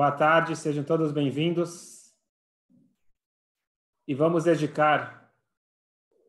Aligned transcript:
Boa 0.00 0.12
tarde, 0.12 0.56
sejam 0.56 0.82
todos 0.82 1.12
bem-vindos. 1.12 2.10
E 4.08 4.14
vamos 4.14 4.44
dedicar 4.44 5.30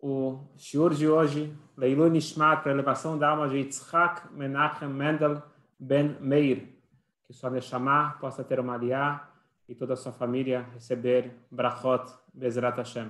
o 0.01 0.43
shiur 0.57 0.93
de 0.93 1.07
hoje, 1.07 1.57
Leilu 1.77 2.09
Nishmat, 2.09 2.63
para 2.63 2.73
a 2.73 2.73
elevação 2.73 3.17
da 3.17 3.29
alma 3.29 3.47
de 3.47 3.59
Yitzhak 3.59 4.29
Menachem 4.33 4.89
Mendel 4.89 5.41
Ben 5.79 6.17
Meir. 6.19 6.67
Que 7.23 7.31
sua 7.31 7.49
Neshama 7.49 8.17
possa 8.19 8.43
ter 8.43 8.59
uma 8.59 8.73
aliá 8.73 9.29
e 9.69 9.73
toda 9.73 9.93
a 9.93 9.95
sua 9.95 10.11
família 10.11 10.63
receber 10.73 11.33
Brachot 11.49 12.13
Bezrat 12.33 12.75
Hashem. 12.75 13.09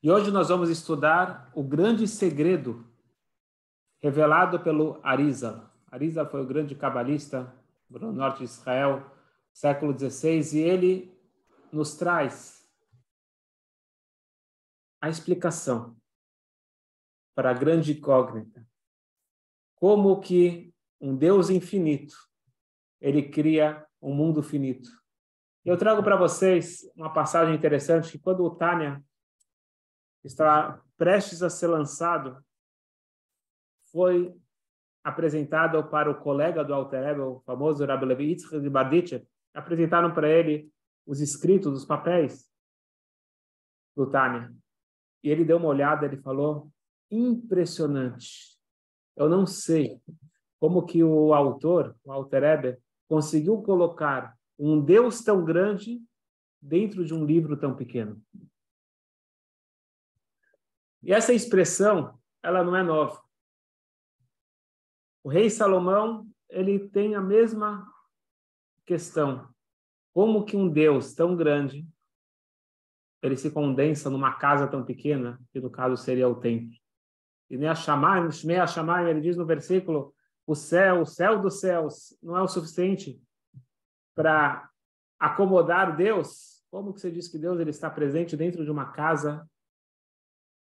E 0.00 0.08
hoje 0.08 0.30
nós 0.30 0.48
vamos 0.48 0.70
estudar 0.70 1.50
o 1.56 1.64
grande 1.64 2.06
segredo 2.06 2.86
revelado 3.98 4.60
pelo 4.60 5.00
Arizal. 5.02 5.68
Arizal 5.90 6.30
foi 6.30 6.40
o 6.40 6.46
grande 6.46 6.76
cabalista 6.76 7.52
no 7.90 8.12
norte 8.12 8.38
de 8.38 8.44
Israel, 8.44 9.10
século 9.52 9.96
XVI, 9.98 10.56
e 10.56 10.60
ele 10.60 11.18
nos 11.72 11.96
traz 11.96 12.66
a 15.00 15.08
explicação 15.08 15.96
para 17.34 17.50
a 17.50 17.54
grande 17.54 17.92
incógnita. 17.92 18.66
Como 19.76 20.20
que 20.20 20.74
um 21.00 21.16
Deus 21.16 21.50
infinito, 21.50 22.16
ele 23.00 23.28
cria 23.30 23.86
um 24.02 24.12
mundo 24.12 24.42
finito. 24.42 24.90
Eu 25.64 25.76
trago 25.76 26.02
para 26.02 26.16
vocês 26.16 26.80
uma 26.96 27.12
passagem 27.12 27.54
interessante 27.54 28.12
que 28.12 28.18
quando 28.18 28.44
o 28.44 28.56
Tânia 28.56 29.04
está 30.24 30.82
prestes 30.96 31.42
a 31.42 31.50
ser 31.50 31.68
lançado, 31.68 32.44
foi 33.92 34.36
apresentado 35.02 35.82
para 35.88 36.10
o 36.10 36.20
colega 36.20 36.64
do 36.64 36.74
Alter 36.74 37.02
Rebbe, 37.02 37.20
o 37.20 37.40
famoso 37.40 37.84
Rabbi 37.84 38.04
Levi 38.04 38.24
Yitzchak 38.30 38.60
de 38.60 38.70
Barditcher, 38.70 39.26
apresentaram 39.54 40.12
para 40.12 40.28
ele 40.28 40.70
os 41.06 41.20
escritos, 41.20 41.72
os 41.72 41.84
papéis 41.84 42.50
do 43.96 44.06
Tânia. 44.10 44.52
E 45.22 45.30
ele 45.30 45.44
deu 45.44 45.56
uma 45.56 45.68
olhada, 45.68 46.06
ele 46.06 46.18
falou, 46.18 46.70
impressionante. 47.10 48.58
Eu 49.16 49.28
não 49.28 49.46
sei 49.46 50.00
como 50.60 50.84
que 50.84 51.02
o 51.02 51.32
autor, 51.32 51.96
o 52.04 52.12
Alter 52.12 52.42
Rebbe, 52.42 52.78
conseguiu 53.08 53.62
colocar 53.62 54.36
um 54.58 54.80
Deus 54.80 55.22
tão 55.22 55.44
grande 55.44 56.00
dentro 56.60 57.04
de 57.04 57.14
um 57.14 57.24
livro 57.24 57.56
tão 57.56 57.74
pequeno. 57.74 58.20
E 61.02 61.12
essa 61.12 61.32
expressão, 61.32 62.18
ela 62.42 62.62
não 62.64 62.76
é 62.76 62.82
nova. 62.82 63.20
O 65.22 65.28
rei 65.28 65.50
Salomão, 65.50 66.26
ele 66.48 66.88
tem 66.88 67.14
a 67.14 67.20
mesma 67.20 67.86
questão. 68.86 69.48
Como 70.14 70.44
que 70.44 70.56
um 70.56 70.68
Deus 70.68 71.14
tão 71.14 71.36
grande, 71.36 71.86
ele 73.22 73.36
se 73.36 73.50
condensa 73.50 74.08
numa 74.08 74.34
casa 74.34 74.66
tão 74.66 74.84
pequena, 74.84 75.40
que 75.52 75.60
no 75.60 75.70
caso 75.70 75.96
seria 75.96 76.28
o 76.28 76.40
templo. 76.40 76.76
E 77.50 77.56
nem 77.56 77.68
a 77.68 77.74
chamar, 77.74 78.30
Shmei 78.30 78.58
a 78.58 78.66
chamar, 78.66 79.08
ele 79.08 79.20
diz 79.20 79.36
no 79.36 79.46
versículo, 79.46 80.14
o 80.46 80.54
céu, 80.54 81.02
o 81.02 81.06
céu 81.06 81.40
dos 81.40 81.60
céus, 81.60 82.16
não 82.22 82.36
é 82.36 82.42
o 82.42 82.48
suficiente 82.48 83.20
para 84.14 84.68
acomodar 85.18 85.96
Deus. 85.96 86.64
Como 86.70 86.92
que 86.92 87.00
você 87.00 87.10
diz 87.10 87.28
que 87.28 87.38
Deus 87.38 87.58
ele 87.60 87.70
está 87.70 87.90
presente 87.90 88.36
dentro 88.36 88.64
de 88.64 88.70
uma 88.70 88.92
casa? 88.92 89.48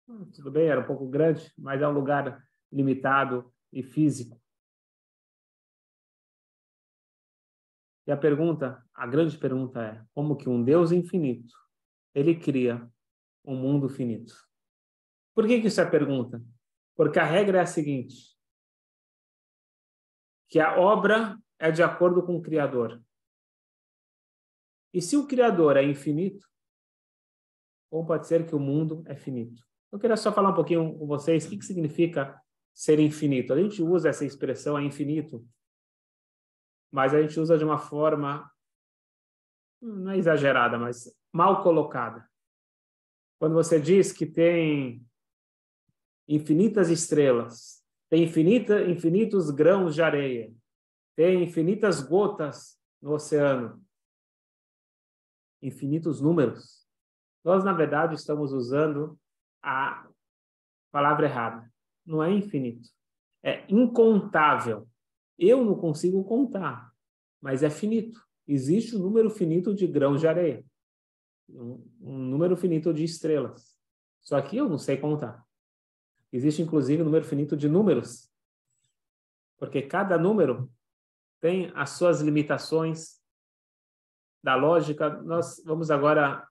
Hum, 0.09 0.31
tudo 0.33 0.51
bem, 0.51 0.69
era 0.69 0.81
um 0.81 0.87
pouco 0.87 1.07
grande, 1.07 1.53
mas 1.57 1.81
é 1.83 1.87
um 1.87 1.93
lugar 1.93 2.43
limitado 2.73 3.53
e 3.73 3.83
físico. 3.83 4.41
E 8.07 8.11
a 8.11 8.17
pergunta, 8.17 8.83
a 8.95 9.07
grande 9.07 9.37
pergunta 9.37 9.83
é: 9.83 10.05
como 10.15 10.37
que 10.37 10.49
um 10.49 10.65
Deus 10.65 10.93
infinito, 10.93 11.55
ele 12.15 12.39
cria 12.39 12.91
um 13.45 13.55
mundo 13.55 13.89
finito? 13.89 14.35
Por 15.35 15.47
que, 15.47 15.61
que 15.61 15.67
isso 15.67 15.81
é 15.81 15.89
pergunta? 15.89 16.43
Porque 16.97 17.19
a 17.19 17.25
regra 17.25 17.59
é 17.59 17.61
a 17.61 17.67
seguinte: 17.67 18.35
que 20.49 20.59
a 20.59 20.79
obra 20.79 21.39
é 21.59 21.71
de 21.71 21.83
acordo 21.83 22.25
com 22.25 22.37
o 22.37 22.43
Criador. 22.43 23.03
E 24.93 25.03
se 25.03 25.17
o 25.17 25.27
Criador 25.27 25.77
é 25.77 25.83
infinito, 25.83 26.49
ou 27.91 28.07
pode 28.07 28.27
ser 28.27 28.47
que 28.47 28.55
o 28.55 28.61
mundo 28.61 29.03
é 29.07 29.15
finito. 29.15 29.63
Eu 29.93 29.99
queria 29.99 30.17
só 30.17 30.33
falar 30.33 30.51
um 30.51 30.55
pouquinho 30.55 30.99
com 30.99 31.07
vocês 31.07 31.47
o 31.47 31.51
que, 31.51 31.59
que 31.59 31.65
significa 31.65 32.41
ser 32.79 33.01
infinito. 33.01 33.53
A 33.53 33.61
gente 33.61 33.83
usa 33.83 34.09
essa 34.09 34.25
expressão 34.25 34.79
é 34.79 34.85
infinito, 34.85 35.45
mas 36.93 37.13
a 37.13 37.21
gente 37.21 37.39
usa 37.41 37.59
de 37.59 37.65
uma 37.65 37.77
forma 37.77 38.49
não 39.83 40.13
é 40.13 40.17
exagerada, 40.17 40.79
mas 40.79 41.13
mal 41.33 41.65
colocada. 41.65 42.29
Quando 43.41 43.55
você 43.55 43.81
diz 43.81 44.13
que 44.13 44.25
tem 44.25 45.05
infinitas 46.29 46.89
estrelas, 46.89 47.85
tem 48.09 48.23
infinita, 48.23 48.81
infinitos 48.85 49.51
grãos 49.51 49.97
de 49.97 50.03
areia, 50.03 50.55
tem 51.17 51.43
infinitas 51.43 52.01
gotas 52.01 52.81
no 53.03 53.13
oceano, 53.13 53.85
infinitos 55.61 56.21
números. 56.21 56.87
Nós, 57.43 57.65
na 57.65 57.73
verdade, 57.73 58.15
estamos 58.15 58.53
usando 58.53 59.19
a 59.61 60.09
palavra 60.93 61.27
errada. 61.27 61.78
Não 62.09 62.23
é 62.23 62.33
infinito. 62.33 62.89
É 63.43 63.67
incontável. 63.69 64.89
Eu 65.39 65.63
não 65.63 65.75
consigo 65.75 66.25
contar, 66.25 66.91
mas 67.39 67.63
é 67.63 67.69
finito. 67.69 68.27
Existe 68.47 68.97
um 68.97 69.01
número 69.01 69.29
finito 69.29 69.75
de 69.75 69.87
grãos 69.87 70.19
de 70.19 70.27
areia, 70.27 70.65
um, 71.51 71.87
um 72.01 72.19
número 72.19 72.57
finito 72.57 72.95
de 72.95 73.05
estrelas. 73.05 73.77
Só 74.23 74.41
que 74.41 74.57
eu 74.57 74.71
não 74.71 74.79
sei 74.79 74.97
contar. 74.97 75.47
Existe, 76.33 76.63
inclusive, 76.63 77.03
um 77.03 77.05
número 77.05 77.27
finito 77.27 77.55
de 77.55 77.69
números, 77.69 78.33
porque 79.59 79.83
cada 79.83 80.17
número 80.17 80.73
tem 81.41 81.71
as 81.75 81.91
suas 81.91 82.23
limitações 82.23 83.21
da 84.43 84.55
lógica. 84.55 85.11
Nós 85.23 85.63
vamos 85.63 85.91
agora 85.91 86.49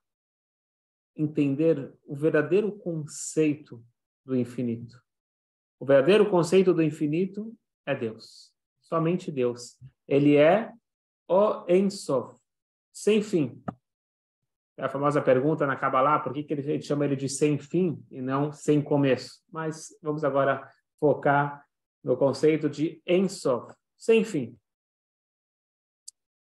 entender 1.16 1.94
o 2.06 2.16
verdadeiro 2.16 2.72
conceito 2.78 3.84
do 4.23 4.35
infinito. 4.35 5.06
O 5.80 5.86
verdadeiro 5.86 6.30
conceito 6.30 6.74
do 6.74 6.82
infinito 6.82 7.56
é 7.86 7.96
Deus. 7.96 8.52
Somente 8.82 9.32
Deus. 9.32 9.78
Ele 10.08 10.36
é 10.36 10.72
o 11.28 11.66
Ensof, 11.68 12.40
sem 12.92 13.22
fim. 13.22 13.62
É 14.78 14.86
a 14.86 14.90
famosa 14.90 15.22
pergunta 15.22 15.66
na 15.66 15.76
Kabbalah, 15.76 16.20
por 16.20 16.34
que, 16.34 16.44
que 16.44 16.54
ele 16.54 16.82
chama 16.82 17.06
ele 17.06 17.16
de 17.16 17.28
sem 17.28 17.58
fim 17.58 18.04
e 18.12 18.22
não 18.22 18.52
sem 18.52 18.82
começo? 18.82 19.44
Mas 19.52 19.90
vamos 20.02 20.24
agora 20.24 20.72
focar 21.00 21.66
no 22.04 22.16
conceito 22.16 22.70
de 22.70 23.02
Ensof, 23.06 23.74
sem 23.98 24.24
fim. 24.24 24.58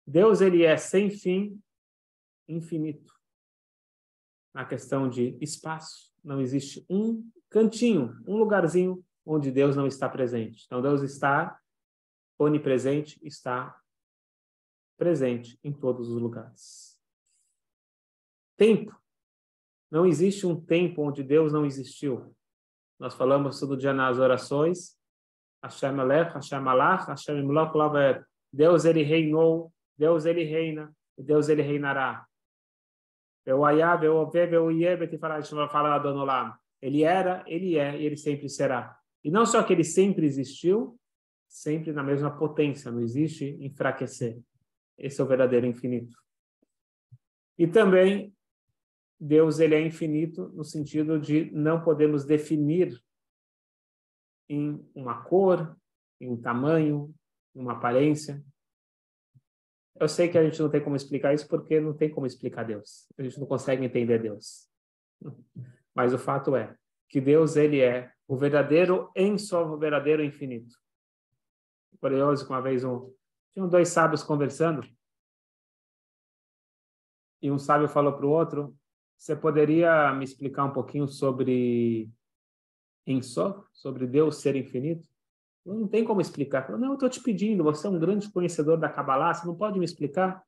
Deus 0.05 0.41
ele 0.41 0.63
é 0.63 0.77
sem 0.77 1.09
fim, 1.09 1.59
infinito 2.47 3.17
na 4.53 4.65
questão 4.65 5.07
de 5.07 5.37
espaço. 5.39 6.11
Não 6.23 6.41
existe 6.41 6.85
um 6.89 7.29
cantinho, 7.49 8.19
um 8.27 8.37
lugarzinho 8.37 9.05
onde 9.27 9.51
Deus 9.51 9.75
não 9.75 9.85
está 9.85 10.07
presente. 10.07 10.63
Então, 10.65 10.81
Deus 10.81 11.01
está 11.01 11.59
onipresente, 12.39 13.19
está 13.21 13.77
presente 14.97 15.59
em 15.63 15.73
todos 15.73 16.09
os 16.09 16.21
lugares. 16.21 16.97
Tempo. 18.55 18.95
Não 19.91 20.05
existe 20.05 20.47
um 20.47 20.59
tempo 20.59 21.03
onde 21.03 21.23
Deus 21.23 21.53
não 21.53 21.65
existiu. 21.65 22.35
Nós 22.97 23.13
falamos 23.13 23.59
todo 23.59 23.77
dia 23.77 23.93
nas 23.93 24.17
orações. 24.17 24.97
Hashem 25.63 25.91
Melech, 25.91 26.33
Hashem 26.33 26.59
Malach, 26.59 27.07
Hashem 27.07 27.37
Imlok. 27.39 27.73
Deus, 28.51 28.85
ele 28.85 29.03
reinou, 29.03 29.73
Deus, 29.97 30.25
ele 30.25 30.43
reina, 30.43 30.95
e 31.17 31.23
Deus, 31.23 31.49
ele 31.49 31.61
reinará. 31.61 32.25
Ele 36.81 37.03
era, 37.03 37.43
ele 37.47 37.77
é 37.77 37.97
e 37.97 38.05
ele 38.05 38.17
sempre 38.17 38.49
será. 38.49 38.97
E 39.23 39.31
não 39.31 39.45
só 39.45 39.63
que 39.63 39.73
ele 39.73 39.83
sempre 39.83 40.25
existiu, 40.25 40.99
sempre 41.47 41.91
na 41.91 42.03
mesma 42.03 42.35
potência, 42.35 42.91
não 42.91 43.01
existe 43.01 43.57
enfraquecer. 43.59 44.39
Esse 44.97 45.21
é 45.21 45.23
o 45.23 45.27
verdadeiro 45.27 45.65
infinito. 45.65 46.17
E 47.57 47.67
também 47.67 48.33
Deus 49.19 49.59
ele 49.59 49.75
é 49.75 49.81
infinito 49.81 50.49
no 50.49 50.63
sentido 50.63 51.19
de 51.19 51.49
não 51.51 51.83
podemos 51.83 52.23
definir 52.23 53.01
em 54.49 54.87
uma 54.95 55.23
cor, 55.23 55.75
em 56.19 56.29
um 56.29 56.37
tamanho, 56.39 57.13
em 57.55 57.59
uma 57.59 57.73
aparência. 57.73 58.43
Eu 59.99 60.07
sei 60.07 60.29
que 60.29 60.37
a 60.37 60.43
gente 60.43 60.61
não 60.61 60.69
tem 60.69 60.83
como 60.83 60.95
explicar 60.95 61.33
isso 61.33 61.47
porque 61.47 61.79
não 61.79 61.93
tem 61.93 62.09
como 62.09 62.27
explicar 62.27 62.63
Deus. 62.63 63.07
A 63.17 63.23
gente 63.23 63.39
não 63.39 63.47
consegue 63.47 63.83
entender 63.83 64.19
Deus. 64.19 64.69
Mas 65.93 66.13
o 66.13 66.19
fato 66.19 66.55
é 66.55 66.75
que 67.09 67.19
Deus 67.19 67.55
ele 67.55 67.81
é 67.81 68.11
o 68.27 68.35
verdadeiro 68.35 69.11
em 69.15 69.37
só 69.37 69.65
o 69.65 69.77
verdadeiro 69.77 70.23
infinito. 70.23 70.75
Curioso 71.99 72.45
que 72.45 72.51
uma 72.51 72.61
vez 72.61 72.83
um 72.83 73.11
Tinham 73.53 73.67
dois 73.67 73.89
sábios 73.89 74.23
conversando. 74.23 74.87
E 77.41 77.49
um 77.49 77.57
sábio 77.57 77.87
falou 77.87 78.13
para 78.13 78.25
o 78.25 78.29
outro: 78.29 78.75
Você 79.17 79.35
poderia 79.35 80.13
me 80.13 80.25
explicar 80.25 80.65
um 80.65 80.73
pouquinho 80.73 81.07
sobre 81.07 82.09
Ensof, 83.05 83.65
sobre 83.71 84.05
Deus 84.05 84.37
ser 84.37 84.55
infinito? 84.55 85.07
Não 85.65 85.87
tem 85.87 86.05
como 86.05 86.21
explicar. 86.21 86.65
Falou, 86.65 86.79
não, 86.79 86.89
eu 86.89 86.93
estou 86.93 87.09
te 87.09 87.21
pedindo, 87.21 87.63
você 87.63 87.87
é 87.87 87.89
um 87.89 87.99
grande 87.99 88.31
conhecedor 88.31 88.77
da 88.77 88.89
Kabbalah, 88.89 89.33
você 89.33 89.45
não 89.45 89.55
pode 89.55 89.77
me 89.77 89.83
explicar? 89.83 90.41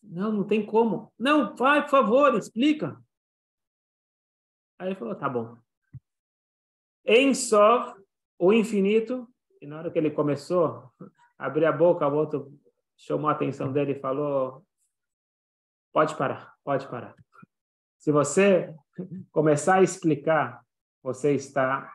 Não, 0.00 0.30
não 0.30 0.44
tem 0.44 0.64
como. 0.64 1.12
Não, 1.18 1.56
vai, 1.56 1.82
por 1.82 1.90
favor, 1.90 2.34
explica. 2.36 3.02
Aí 4.78 4.88
ele 4.88 4.94
falou, 4.94 5.16
tá 5.16 5.28
bom. 5.28 5.56
Ensof, 7.06 7.94
o 8.38 8.52
infinito, 8.52 9.28
e 9.60 9.66
na 9.66 9.78
hora 9.78 9.90
que 9.90 9.98
ele 9.98 10.10
começou 10.10 10.90
a 11.38 11.46
abrir 11.46 11.66
a 11.66 11.72
boca, 11.72 12.06
o 12.06 12.14
outro 12.14 12.52
chamou 12.96 13.28
a 13.28 13.32
atenção 13.32 13.72
dele 13.72 13.92
e 13.92 14.00
falou, 14.00 14.64
pode 15.92 16.16
parar, 16.16 16.54
pode 16.64 16.88
parar. 16.88 17.14
Se 17.98 18.10
você 18.12 18.74
começar 19.30 19.76
a 19.76 19.82
explicar, 19.82 20.64
você 21.02 21.34
está 21.34 21.92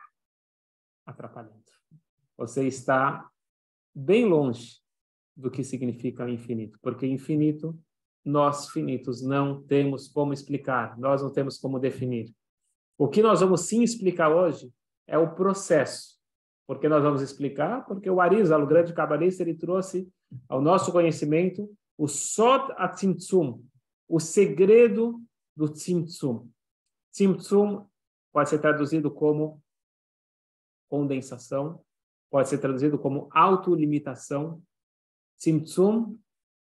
atrapalhando 1.06 1.60
você 2.40 2.66
está 2.66 3.28
bem 3.94 4.24
longe 4.24 4.80
do 5.36 5.50
que 5.50 5.62
significa 5.62 6.26
infinito, 6.26 6.78
porque 6.80 7.06
infinito, 7.06 7.78
nós 8.24 8.70
finitos 8.70 9.20
não 9.20 9.62
temos 9.62 10.08
como 10.08 10.32
explicar, 10.32 10.98
nós 10.98 11.22
não 11.22 11.30
temos 11.30 11.58
como 11.58 11.78
definir. 11.78 12.34
O 12.96 13.08
que 13.08 13.20
nós 13.20 13.40
vamos 13.40 13.68
sim 13.68 13.82
explicar 13.82 14.30
hoje 14.30 14.72
é 15.10 15.18
o 15.18 15.34
processo. 15.34 16.18
Porque 16.66 16.88
nós 16.88 17.02
vamos 17.02 17.20
explicar? 17.20 17.84
Porque 17.84 18.08
o 18.08 18.20
Arizal, 18.20 18.62
o 18.62 18.66
grande 18.66 18.94
cabalista, 18.94 19.42
ele 19.42 19.54
trouxe 19.54 20.08
ao 20.48 20.62
nosso 20.62 20.92
conhecimento 20.92 21.68
o 21.98 22.06
Sod 22.06 22.72
Atzimtzum, 22.76 23.62
o 24.08 24.20
segredo 24.20 25.20
do 25.56 25.68
Tzimtzum. 25.68 26.48
Tzimtzum 27.12 27.86
pode 28.32 28.48
ser 28.48 28.60
traduzido 28.60 29.10
como 29.10 29.60
condensação, 30.88 31.84
pode 32.30 32.48
ser 32.48 32.58
traduzido 32.58 32.96
como 32.96 33.28
autolimitação. 33.32 34.62
Tzimtzum, 35.36 36.16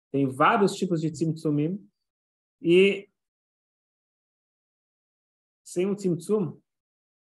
tem 0.09 0.25
vários 0.25 0.73
tipos 0.73 1.01
de 1.01 1.11
tzimtzumim, 1.11 1.85
e 2.61 3.09
sem 5.65 5.85
o 5.85 5.95
tzimtzum, 5.95 6.57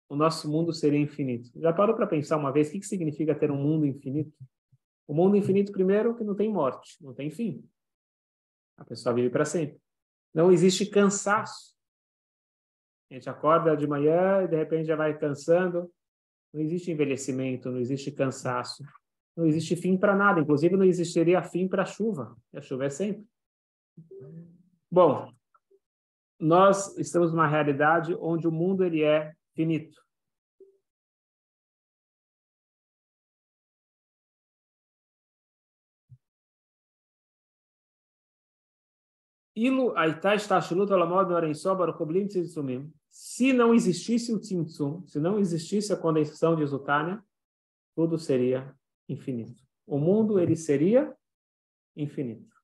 o 0.10 0.16
nosso 0.16 0.50
mundo 0.52 0.74
seria 0.74 1.00
infinito. 1.00 1.52
Já 1.62 1.72
parou 1.72 1.96
para 1.96 2.08
pensar 2.08 2.36
uma 2.36 2.52
vez 2.52 2.70
o 2.70 2.72
que 2.72 2.82
significa 2.82 3.36
ter 3.36 3.52
um 3.52 3.62
mundo 3.62 3.86
infinito? 3.86 4.34
O 5.08 5.14
mundo 5.14 5.38
infinito, 5.38 5.72
primeiro, 5.72 6.16
que 6.16 6.24
não 6.24 6.36
tem 6.36 6.52
morte, 6.52 6.98
não 7.02 7.14
tem 7.14 7.30
fim. 7.30 7.64
A 8.76 8.84
pessoa 8.84 9.14
vive 9.14 9.30
para 9.30 9.46
sempre. 9.46 9.80
Não 10.34 10.52
existe 10.52 10.86
cansaço. 10.88 11.76
A 13.10 13.14
gente 13.14 13.30
acorda 13.30 13.78
de 13.78 13.88
manhã 13.88 14.44
e 14.44 14.48
de 14.48 14.56
repente 14.56 14.88
já 14.88 14.96
vai 14.96 15.18
cansando. 15.18 15.92
Não 16.52 16.62
existe 16.62 16.92
envelhecimento, 16.92 17.70
não 17.70 17.80
existe 17.80 18.12
cansaço, 18.12 18.84
não 19.38 19.46
existe 19.46 19.76
fim 19.76 19.96
para 19.96 20.16
nada. 20.16 20.40
Inclusive, 20.40 20.76
não 20.76 20.86
existiria 20.86 21.44
fim 21.44 21.68
para 21.68 21.84
a 21.84 21.86
chuva. 21.86 22.36
E 22.52 22.58
a 22.58 22.62
chuva 22.62 22.86
é 22.86 22.90
sempre. 22.90 23.28
Bom, 24.92 25.32
nós 26.40 26.98
estamos 26.98 27.32
numa 27.32 27.48
realidade 27.48 28.16
onde 28.20 28.48
o 28.48 28.52
mundo 28.52 28.84
ele 28.84 29.04
é 29.04 29.36
finito. 29.60 30.02
Ilu 39.56 39.92
aitai 39.98 40.40
shtashlut 40.40 40.90
olamod 40.92 41.28
norensobar 41.30 41.92
koblim 41.98 42.28
tzimtzumim. 42.28 42.90
Se 43.10 43.52
não 43.52 43.74
existisse 43.74 44.32
o 44.34 44.40
tzimtzum, 44.40 45.06
se 45.06 45.20
não 45.20 45.38
existisse 45.38 45.92
a 45.92 45.98
condensação 45.98 46.56
de 46.56 46.66
Zutânia, 46.66 47.22
tudo 47.94 48.18
seria 48.18 48.74
infinito. 49.10 49.62
O 49.86 49.98
mundo 49.98 50.40
ele 50.40 50.56
seria 50.56 51.14
infinito. 51.98 52.59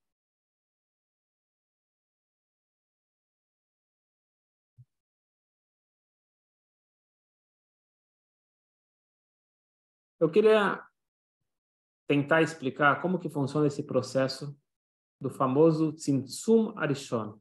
Eu 10.26 10.32
queria 10.32 10.84
tentar 12.08 12.42
explicar 12.42 13.00
como 13.00 13.20
que 13.20 13.30
funciona 13.30 13.68
esse 13.68 13.84
processo 13.84 14.58
do 15.22 15.30
famoso 15.30 15.94
Tzimtzum 15.94 16.74
Arishon. 16.76 17.40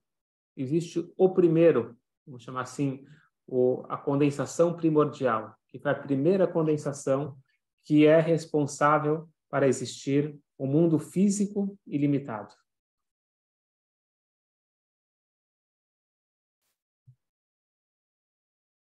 Existe 0.55 1.11
o 1.17 1.33
primeiro, 1.33 1.97
vamos 2.27 2.43
chamar 2.43 2.61
assim, 2.61 3.03
o, 3.47 3.87
a 3.89 3.97
condensação 3.97 4.77
primordial, 4.77 5.57
que 5.67 5.79
foi 5.79 5.93
a 5.93 5.95
primeira 5.95 6.47
condensação 6.47 7.39
que 7.83 8.05
é 8.05 8.21
responsável 8.21 9.31
para 9.49 9.67
existir 9.67 10.39
o 10.59 10.67
um 10.67 10.71
mundo 10.71 10.99
físico 10.99 11.79
ilimitado. 11.87 12.55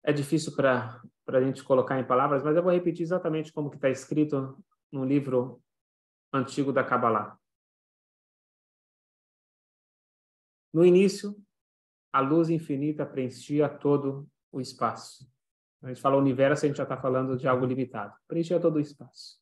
É 0.03 0.13
difícil 0.13 0.55
para 0.55 1.03
a 1.37 1.43
gente 1.43 1.63
colocar 1.63 2.01
em 2.01 2.07
palavras, 2.07 2.43
mas 2.43 2.57
eu 2.57 2.63
vou 2.63 2.73
repetir 2.73 3.03
exatamente 3.03 3.53
como 3.53 3.73
está 3.75 3.91
escrito 3.91 4.57
no 4.91 5.05
livro 5.05 5.63
antigo 6.33 6.73
da 6.73 6.83
Kabbalah. 6.83 7.39
No 10.73 10.85
início, 10.85 11.37
a 12.13 12.21
luz 12.21 12.49
infinita 12.49 13.05
preenchia 13.05 13.69
todo 13.69 14.27
o 14.51 14.61
espaço. 14.61 15.31
A 15.83 15.89
gente 15.89 16.01
fala 16.01 16.17
universo, 16.17 16.65
a 16.65 16.69
gente 16.69 16.79
já 16.79 16.83
está 16.83 16.97
falando 16.97 17.37
de 17.37 17.47
algo 17.47 17.67
limitado. 17.67 18.15
Preenchia 18.27 18.59
todo 18.59 18.77
o 18.77 18.81
espaço. 18.81 19.39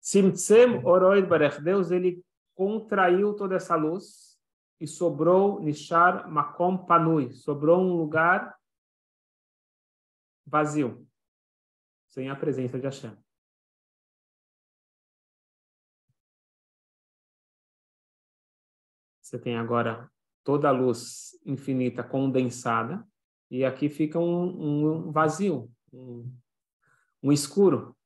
Simtsem 0.00 0.84
Oroid 0.84 1.26
Barech, 1.26 1.62
Deus 1.62 1.90
ele 1.90 2.22
contraiu 2.54 3.34
toda 3.34 3.54
essa 3.54 3.74
luz 3.74 4.38
e 4.80 4.86
sobrou 4.86 5.60
Nishar 5.60 6.28
Makom 6.30 6.76
Panui, 6.76 7.32
sobrou 7.32 7.80
um 7.80 7.96
lugar 7.96 8.54
vazio, 10.46 11.06
sem 12.08 12.28
a 12.28 12.36
presença 12.36 12.78
de 12.78 12.84
Hashem. 12.84 13.16
Você 19.20 19.38
tem 19.38 19.56
agora 19.56 20.10
toda 20.44 20.68
a 20.68 20.72
luz 20.72 21.30
infinita 21.46 22.02
condensada 22.02 23.06
e 23.50 23.64
aqui 23.64 23.88
fica 23.88 24.18
um, 24.18 25.06
um 25.06 25.12
vazio, 25.12 25.70
um, 25.92 26.30
um, 27.22 27.32
escuro. 27.32 27.96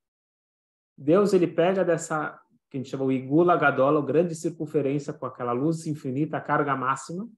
Deus 0.97 1.33
ele 1.33 1.47
pega 1.47 1.85
dessa 1.85 2.41
que 2.69 2.77
a 2.77 2.81
gente 2.81 2.91
chama 2.91 3.05
o 3.05 3.13
Igula 3.13 3.57
Gadola, 3.57 4.05
grande 4.05 4.35
circunferência 4.35 5.13
com 5.13 5.25
aquela 5.27 5.53
luz 5.53 5.87
infinita, 5.87 6.37
a 6.37 6.41
carga 6.41 6.77
máxima, 6.77 7.29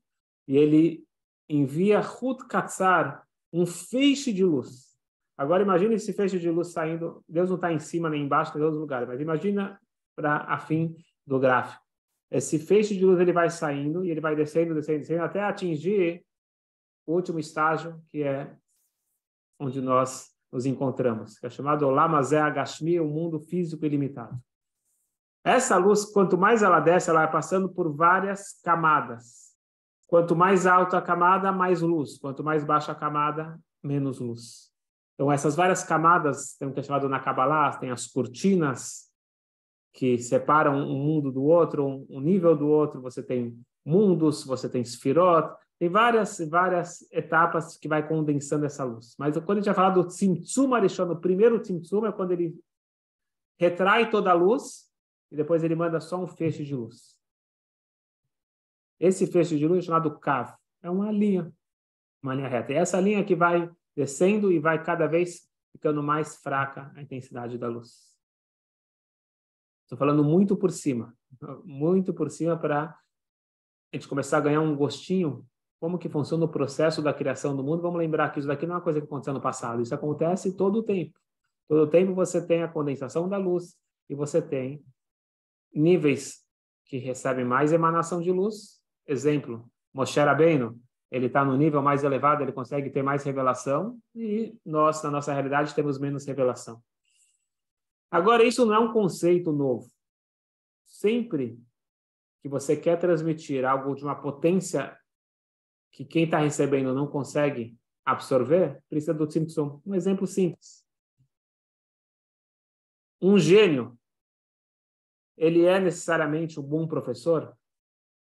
e 0.47 0.57
ele 0.57 1.07
envia 1.49 2.00
Hut 2.00 2.47
Katzar, 2.47 3.26
um 3.52 3.67
feixe 3.67 4.33
de 4.33 4.45
luz. 4.45 4.88
Agora 5.38 5.62
imagine 5.62 5.95
esse 5.95 6.12
feixe 6.12 6.37
de 6.37 6.50
luz 6.50 6.73
saindo, 6.73 7.25
Deus 7.28 7.49
não 7.49 7.54
está 7.54 7.73
em 7.73 7.78
cima 7.78 8.11
nem 8.11 8.25
embaixo, 8.25 8.59
em 8.59 8.61
outros 8.61 8.80
lugares, 8.80 9.07
mas 9.07 9.21
imagina 9.21 9.80
para 10.16 10.38
a 10.38 10.59
fim 10.59 10.97
do 11.25 11.38
gráfico. 11.38 11.80
Esse 12.28 12.59
feixe 12.59 12.97
de 12.97 13.07
luz 13.07 13.21
ele 13.21 13.33
vai 13.33 13.49
saindo 13.49 14.04
e 14.04 14.11
ele 14.11 14.21
vai 14.21 14.35
descendo, 14.35 14.75
descendo, 14.75 14.99
descendo 14.99 15.23
até 15.23 15.40
atingir 15.40 16.25
o 17.07 17.14
último 17.14 17.38
estágio, 17.38 18.02
que 18.09 18.25
é 18.25 18.52
onde 19.61 19.80
nós 19.80 20.28
nos 20.52 20.66
encontramos, 20.66 21.38
que 21.38 21.47
é 21.47 21.50
chamado 21.50 21.87
Olamazé 21.87 22.40
Agashmi, 22.40 22.99
o 22.99 23.07
mundo 23.07 23.38
físico 23.38 23.87
ilimitado. 23.87 24.37
Essa 25.45 25.76
luz, 25.76 26.04
quanto 26.04 26.37
mais 26.37 26.62
ela 26.62 26.80
desce, 26.80 27.11
ela 27.11 27.21
vai 27.21 27.30
passando 27.30 27.68
por 27.68 27.95
várias 27.95 28.61
camadas. 28.61 29.54
Quanto 30.09 30.35
mais 30.35 30.66
alta 30.66 30.99
a 30.99 31.02
camada, 31.02 31.52
mais 31.52 31.80
luz. 31.80 32.18
Quanto 32.18 32.42
mais 32.42 32.64
baixa 32.64 32.92
a 32.92 32.95
camada, 32.95 33.59
menos 33.83 34.18
luz. 34.18 34.68
Então, 35.19 35.33
essas 35.33 35.57
várias 35.57 35.83
camadas, 35.83 36.55
tem 36.57 36.69
o 36.69 36.73
que 36.73 36.79
é 36.79 36.83
chamado 36.85 37.09
na 37.09 37.19
Kabbalah, 37.19 37.77
tem 37.77 37.91
as 37.91 38.07
cortinas, 38.07 39.09
que 39.93 40.17
separam 40.17 40.77
um 40.77 40.97
mundo 40.97 41.33
do 41.33 41.43
outro, 41.43 42.07
um, 42.09 42.21
nível 42.21 42.57
do 42.57 42.69
outro. 42.69 43.03
Você 43.03 43.21
tem 43.21 43.61
mundos, 43.85 44.45
você 44.45 44.69
tem 44.69 44.85
sfirot, 44.85 45.53
tem 45.77 45.89
várias 45.89 46.39
várias 46.49 47.11
etapas 47.11 47.77
que 47.77 47.89
vai 47.89 48.07
condensando 48.07 48.65
essa 48.65 48.85
luz. 48.85 49.17
Mas 49.19 49.37
quando 49.39 49.53
a 49.53 49.55
gente 49.57 49.67
vai 49.67 49.75
falar 49.75 49.91
do 49.91 50.07
Tzimtzum 50.07 50.73
Arishon, 50.73 51.11
o 51.11 51.21
primeiro 51.21 51.59
Tzimtzum 51.59 52.07
é 52.07 52.13
quando 52.13 52.31
ele 52.31 52.57
retrai 53.59 54.09
toda 54.09 54.31
a 54.31 54.35
luz 54.35 54.89
e 55.33 55.37
depois 55.37 55.65
ele 55.65 55.75
manda 55.75 55.99
só 55.99 56.23
um 56.23 56.29
feixe 56.29 56.65
de 56.65 56.77
luz. 56.77 57.19
Esse 59.01 59.27
feixe 59.27 59.59
de 59.59 59.67
luz 59.67 59.81
é 59.81 59.87
chamado 59.87 60.17
Kav. 60.21 60.55
É 60.81 60.89
uma 60.89 61.11
linha, 61.11 61.53
uma 62.23 62.37
linha 62.37 62.49
reta. 62.49 62.73
E 62.73 62.77
essa 62.77 63.01
linha 63.01 63.25
que 63.25 63.35
vai 63.35 63.69
descendo 63.99 64.52
e 64.52 64.61
vai 64.61 64.81
cada 64.81 65.09
vez 65.09 65.50
ficando 65.73 66.00
mais 66.05 66.37
fraca 66.37 66.93
a 66.95 67.02
intensidade 67.02 67.59
da 67.59 67.67
luz. 67.67 68.17
Estou 69.83 69.99
falando 69.99 70.23
muito 70.23 70.57
por 70.57 70.71
cima, 70.71 71.12
muito 71.64 72.14
por 72.14 72.31
cima 72.31 72.57
para 72.57 72.97
a 73.93 73.97
gente 73.97 74.07
começar 74.07 74.38
a 74.38 74.40
ganhar 74.40 74.61
um 74.61 74.76
gostinho 74.76 75.45
como 75.81 75.99
que 75.99 76.09
funciona 76.09 76.45
o 76.45 76.49
processo 76.49 77.02
da 77.02 77.12
criação 77.12 77.57
do 77.57 77.64
mundo. 77.64 77.83
Vamos 77.83 77.99
lembrar 77.99 78.31
que 78.31 78.38
isso 78.38 78.47
daqui 78.47 78.67
não 78.67 78.75
é 78.75 78.76
uma 78.76 78.85
coisa 78.85 79.00
que 79.00 79.07
aconteceu 79.07 79.35
no 79.35 79.40
passado, 79.40 79.83
isso 79.83 79.95
acontece 79.95 80.57
todo 80.57 80.78
o 80.78 80.83
tempo. 80.85 81.19
Todo 81.67 81.83
o 81.83 81.90
tempo 81.90 82.14
você 82.14 82.45
tem 82.45 82.62
a 82.62 82.69
condensação 82.69 83.28
da 83.28 83.37
luz 83.37 83.76
e 84.09 84.14
você 84.14 84.40
tem 84.40 84.85
níveis 85.75 86.45
que 86.85 86.99
recebem 86.99 87.45
mais 87.45 87.73
emanação 87.73 88.21
de 88.23 88.31
luz. 88.31 88.81
Exemplo, 89.09 89.69
Moshe 89.93 90.21
Rabbeinu, 90.21 90.81
ele 91.11 91.27
está 91.27 91.45
no 91.45 91.57
nível 91.57 91.83
mais 91.83 92.05
elevado, 92.05 92.43
ele 92.43 92.53
consegue 92.53 92.91
ter 92.91 93.03
mais 93.03 93.25
revelação 93.25 93.99
e 94.15 94.59
nós, 94.65 95.03
na 95.03 95.11
nossa 95.11 95.33
realidade, 95.33 95.75
temos 95.75 95.99
menos 95.99 96.27
revelação. 96.27 96.83
Agora, 98.11 98.45
isso 98.45 98.65
não 98.65 98.75
é 98.75 98.79
um 98.79 98.93
conceito 98.93 99.53
novo. 99.53 99.91
Sempre 100.85 101.59
que 102.43 102.49
você 102.49 102.77
quer 102.77 102.99
transmitir 102.99 103.65
algo 103.65 103.95
de 103.95 104.05
uma 104.05 104.21
potência 104.21 104.99
que 105.91 106.05
quem 106.05 106.25
está 106.25 106.38
recebendo 106.38 106.95
não 106.95 107.07
consegue 107.07 107.77
absorver, 108.05 108.83
precisa 108.88 109.12
do 109.12 109.27
Tzimtzum. 109.27 109.81
Um 109.85 109.95
exemplo 109.95 110.27
simples. 110.27 110.87
Um 113.21 113.38
gênio, 113.38 113.99
ele 115.37 115.65
é 115.65 115.81
necessariamente 115.81 116.61
um 116.61 116.62
bom 116.62 116.87
professor? 116.87 117.57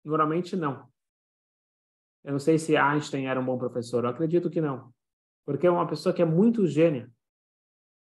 Normalmente 0.05 0.57
não. 0.57 0.89
Eu 2.27 2.33
não 2.33 2.41
sei 2.41 2.59
se 2.59 2.77
Einstein 2.77 3.27
era 3.27 3.39
um 3.39 3.45
bom 3.45 3.57
professor, 3.57 4.03
eu 4.03 4.11
acredito 4.11 4.51
que 4.51 4.61
não. 4.61 4.93
Porque 5.45 5.65
é 5.65 5.71
uma 5.71 5.87
pessoa 5.87 6.13
que 6.13 6.21
é 6.21 6.25
muito 6.25 6.67
gênia. 6.67 7.09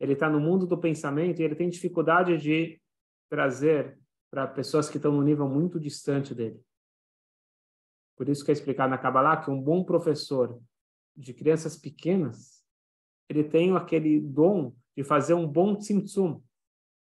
Ele 0.00 0.14
está 0.14 0.30
no 0.30 0.40
mundo 0.40 0.66
do 0.66 0.78
pensamento 0.78 1.40
e 1.40 1.44
ele 1.44 1.54
tem 1.54 1.68
dificuldade 1.68 2.38
de 2.38 2.80
trazer 3.28 3.98
para 4.30 4.46
pessoas 4.46 4.88
que 4.88 4.96
estão 4.96 5.12
no 5.12 5.22
nível 5.22 5.46
muito 5.46 5.78
distante 5.78 6.34
dele. 6.34 6.58
Por 8.16 8.26
isso 8.30 8.42
que 8.42 8.50
é 8.50 8.54
explicado 8.54 8.88
na 8.88 8.96
Kabbalah 8.96 9.36
que 9.36 9.50
um 9.50 9.60
bom 9.60 9.84
professor 9.84 10.58
de 11.14 11.34
crianças 11.34 11.76
pequenas, 11.76 12.64
ele 13.28 13.44
tem 13.44 13.76
aquele 13.76 14.18
dom 14.18 14.74
de 14.96 15.04
fazer 15.04 15.34
um 15.34 15.46
bom 15.46 15.76
tzimtzum. 15.76 16.40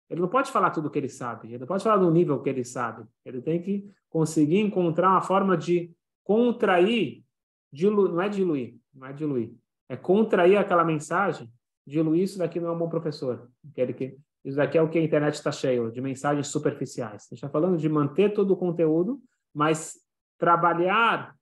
Ele 0.09 0.21
não 0.21 0.29
pode 0.29 0.53
falar 0.53 0.71
tudo 0.71 0.87
o 0.87 0.91
que 0.91 0.99
ele 0.99 1.09
sabe, 1.09 1.49
ele 1.49 1.59
não 1.59 1.67
pode 1.67 1.83
falar 1.83 1.97
do 1.97 2.11
nível 2.11 2.41
que 2.41 2.49
ele 2.49 2.65
sabe. 2.65 3.05
Ele 3.25 3.43
tem 3.43 3.61
que 3.61 3.91
conseguir 4.09 4.61
encontrar 4.61 5.11
uma 5.11 5.23
forma 5.23 5.57
de 5.57 5.93
contrair, 6.31 7.25
dilu, 7.73 8.09
não 8.09 8.23
é 8.23 8.29
diluir, 8.29 8.79
não 8.95 9.09
é 9.09 9.13
diluir, 9.13 9.53
é 9.89 9.97
contrair 9.97 10.57
aquela 10.57 10.85
mensagem, 10.85 11.53
diluir 11.85 12.23
isso 12.23 12.39
daqui 12.39 12.61
não 12.61 12.69
é 12.69 12.73
um 12.73 12.79
bom 12.79 12.89
professor. 12.89 13.51
Aquele 13.69 13.93
que, 13.93 14.17
isso 14.45 14.57
daqui 14.57 14.79
é 14.79 14.83
o 14.83 14.89
que 14.89 14.97
a 14.97 15.03
internet 15.03 15.35
está 15.35 15.51
cheio, 15.51 15.91
de 15.91 16.01
mensagens 16.01 16.47
superficiais. 16.47 17.23
A 17.23 17.25
gente 17.25 17.33
está 17.33 17.49
falando 17.49 17.77
de 17.77 17.89
manter 17.89 18.33
todo 18.33 18.53
o 18.53 18.57
conteúdo, 18.57 19.21
mas 19.53 19.99
trabalhar 20.39 21.37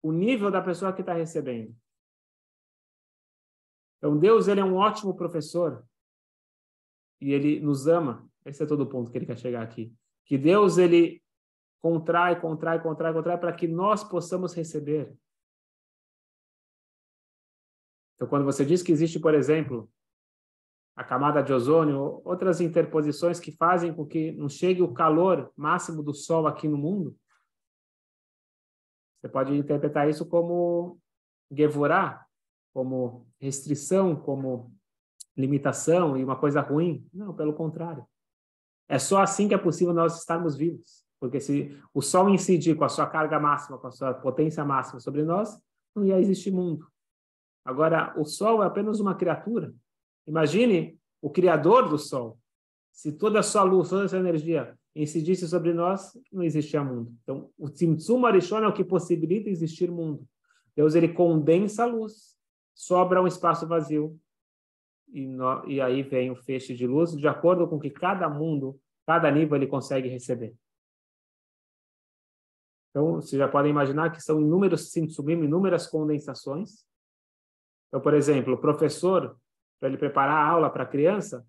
o 0.00 0.12
nível 0.12 0.48
da 0.48 0.62
pessoa 0.62 0.92
que 0.92 1.00
está 1.00 1.12
recebendo. 1.12 1.74
Então, 3.98 4.16
Deus 4.16 4.46
ele 4.46 4.60
é 4.60 4.64
um 4.64 4.76
ótimo 4.76 5.12
professor 5.16 5.84
e 7.20 7.32
ele 7.32 7.58
nos 7.58 7.88
ama. 7.88 8.30
Esse 8.46 8.62
é 8.62 8.66
todo 8.66 8.82
o 8.82 8.88
ponto 8.88 9.10
que 9.10 9.18
ele 9.18 9.26
quer 9.26 9.36
chegar 9.36 9.62
aqui. 9.62 9.92
Que 10.24 10.38
Deus 10.38 10.78
ele 10.78 11.20
contrai, 11.80 12.40
contrai, 12.40 12.80
contrai, 12.80 13.12
contrai, 13.12 13.38
para 13.38 13.52
que 13.52 13.66
nós 13.66 14.04
possamos 14.04 14.54
receber. 14.54 15.16
Então, 18.14 18.28
quando 18.28 18.44
você 18.44 18.64
diz 18.64 18.82
que 18.82 18.92
existe, 18.92 19.18
por 19.18 19.34
exemplo, 19.34 19.90
a 20.94 21.02
camada 21.02 21.42
de 21.42 21.52
ozônio, 21.52 22.20
outras 22.24 22.60
interposições 22.60 23.40
que 23.40 23.52
fazem 23.52 23.94
com 23.94 24.06
que 24.06 24.32
não 24.32 24.48
chegue 24.48 24.82
o 24.82 24.92
calor 24.92 25.50
máximo 25.56 26.02
do 26.02 26.12
Sol 26.12 26.46
aqui 26.46 26.68
no 26.68 26.76
mundo, 26.76 27.16
você 29.18 29.28
pode 29.28 29.54
interpretar 29.56 30.08
isso 30.08 30.26
como 30.26 30.98
gevurá, 31.50 32.26
como 32.72 33.26
restrição, 33.38 34.14
como 34.16 34.74
limitação 35.36 36.16
e 36.16 36.24
uma 36.24 36.38
coisa 36.38 36.60
ruim. 36.60 37.08
Não, 37.12 37.34
pelo 37.34 37.54
contrário. 37.54 38.06
É 38.88 38.98
só 38.98 39.22
assim 39.22 39.48
que 39.48 39.54
é 39.54 39.58
possível 39.58 39.94
nós 39.94 40.18
estarmos 40.18 40.56
vivos. 40.56 41.04
Porque 41.20 41.38
se 41.38 41.78
o 41.92 42.00
Sol 42.00 42.30
incidir 42.30 42.74
com 42.74 42.84
a 42.84 42.88
sua 42.88 43.06
carga 43.06 43.38
máxima, 43.38 43.78
com 43.78 43.86
a 43.86 43.90
sua 43.90 44.14
potência 44.14 44.64
máxima 44.64 44.98
sobre 44.98 45.22
nós, 45.22 45.60
não 45.94 46.04
ia 46.04 46.18
existir 46.18 46.50
mundo. 46.50 46.86
Agora, 47.64 48.14
o 48.16 48.24
Sol 48.24 48.62
é 48.62 48.66
apenas 48.66 48.98
uma 49.00 49.14
criatura. 49.14 49.74
Imagine 50.26 50.98
o 51.20 51.28
Criador 51.28 51.88
do 51.88 51.98
Sol. 51.98 52.38
Se 52.90 53.12
toda 53.12 53.40
a 53.40 53.42
sua 53.42 53.62
luz, 53.62 53.90
toda 53.90 54.04
a 54.04 54.08
sua 54.08 54.18
energia 54.18 54.74
incidisse 54.96 55.46
sobre 55.46 55.72
nós, 55.72 56.18
não 56.32 56.42
existia 56.42 56.82
mundo. 56.82 57.14
Então, 57.22 57.50
o 57.56 57.68
Tzimtzum 57.68 58.24
Arishon 58.26 58.58
é 58.58 58.68
o 58.68 58.72
que 58.72 58.82
possibilita 58.82 59.50
existir 59.50 59.90
mundo. 59.90 60.26
Deus, 60.74 60.94
ele 60.94 61.08
condensa 61.08 61.84
a 61.84 61.86
luz, 61.86 62.36
sobra 62.74 63.22
um 63.22 63.26
espaço 63.26 63.66
vazio, 63.66 64.18
e, 65.12 65.26
no, 65.26 65.68
e 65.68 65.80
aí 65.80 66.02
vem 66.02 66.30
o 66.30 66.36
feixe 66.36 66.74
de 66.74 66.86
luz, 66.86 67.12
de 67.12 67.28
acordo 67.28 67.68
com 67.68 67.78
que 67.78 67.90
cada 67.90 68.28
mundo, 68.28 68.80
cada 69.06 69.30
nível 69.30 69.56
ele 69.56 69.66
consegue 69.66 70.08
receber. 70.08 70.54
Então, 72.90 73.14
vocês 73.14 73.38
já 73.38 73.48
podem 73.48 73.70
imaginar 73.70 74.10
que 74.10 74.20
são 74.20 74.40
inúmeros 74.40 74.90
subimos 74.90 75.44
inúmeras 75.44 75.86
condensações. 75.86 76.84
Então, 77.88 78.00
por 78.00 78.14
exemplo, 78.14 78.54
o 78.54 78.58
professor, 78.58 79.36
para 79.78 79.88
ele 79.88 79.98
preparar 79.98 80.36
a 80.36 80.48
aula 80.48 80.70
para 80.70 80.82
a 80.82 80.86
criança, 80.86 81.46